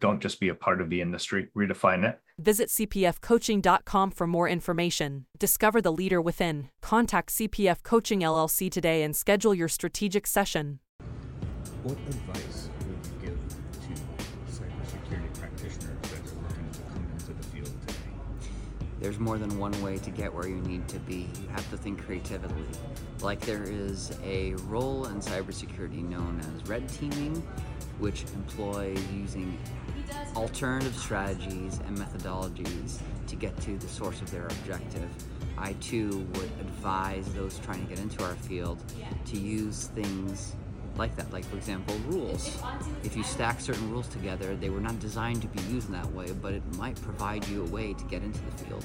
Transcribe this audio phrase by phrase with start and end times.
[0.00, 2.20] Don't just be a part of the industry, redefine it.
[2.38, 5.26] Visit cpfcoaching.com for more information.
[5.38, 6.68] Discover the leader within.
[6.82, 10.80] Contact CPF Coaching LLC today and schedule your strategic session.
[11.84, 13.38] What advice would you give
[13.72, 14.02] to
[14.50, 17.94] cybersecurity practitioners that are looking to come into the field today?
[19.00, 21.28] There's more than one way to get where you need to be.
[21.40, 22.64] You have to think creatively.
[23.20, 27.46] Like there is a role in cybersecurity known as red teaming,
[27.98, 29.58] which employ using
[30.36, 35.08] alternative strategies and methodologies to get to the source of their objective.
[35.56, 38.78] I too would advise those trying to get into our field
[39.26, 40.54] to use things
[40.96, 41.32] like that.
[41.32, 42.60] Like, for example, rules.
[43.02, 46.12] If you stack certain rules together, they were not designed to be used in that
[46.12, 48.84] way, but it might provide you a way to get into the field.